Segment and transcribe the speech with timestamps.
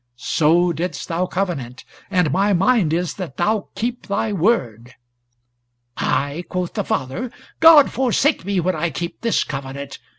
[0.15, 4.95] So didst thou covenant, and my mind is that thou keep thy word."
[5.95, 9.99] "I!" quoth the father, "God forsake me when I keep this covenant!